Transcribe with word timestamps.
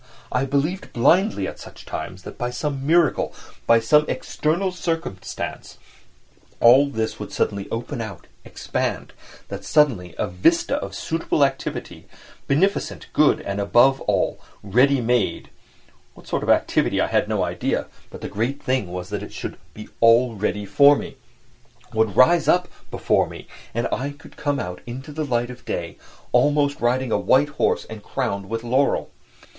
I 0.31 0.45
believed 0.45 0.93
blindly 0.93 1.47
at 1.47 1.59
such 1.59 1.85
times 1.85 2.23
that 2.23 2.35
by 2.39 2.49
some 2.49 2.87
miracle, 2.87 3.35
by 3.67 3.79
some 3.79 4.03
external 4.07 4.71
circumstance, 4.71 5.77
all 6.59 6.89
this 6.89 7.19
would 7.19 7.31
suddenly 7.31 7.69
open 7.69 8.01
out, 8.01 8.25
expand; 8.43 9.13
that 9.49 9.63
suddenly 9.63 10.15
a 10.17 10.25
vista 10.27 10.77
of 10.77 10.95
suitable 10.95 11.45
activity—beneficent, 11.45 13.09
good, 13.13 13.41
and, 13.41 13.61
above 13.61 14.01
all, 14.07 14.39
ready 14.63 15.01
made 15.01 15.51
(what 16.15 16.25
sort 16.25 16.41
of 16.41 16.49
activity 16.49 16.99
I 16.99 17.05
had 17.05 17.29
no 17.29 17.43
idea, 17.43 17.85
but 18.09 18.21
the 18.21 18.27
great 18.27 18.59
thing 18.63 18.91
was 18.91 19.09
that 19.09 19.21
it 19.21 19.31
should 19.31 19.55
be 19.75 19.87
all 19.99 20.33
ready 20.33 20.65
for 20.65 20.95
me)—would 20.95 22.15
rise 22.15 22.47
up 22.47 22.67
before 22.89 23.29
me—and 23.29 23.85
I 23.91 24.15
should 24.19 24.35
come 24.35 24.59
out 24.59 24.81
into 24.87 25.11
the 25.11 25.25
light 25.25 25.51
of 25.51 25.63
day, 25.63 25.99
almost 26.31 26.81
riding 26.81 27.11
a 27.11 27.19
white 27.19 27.49
horse 27.49 27.85
and 27.87 28.01
crowned 28.01 28.49
with 28.49 28.63
laurel. 28.63 29.11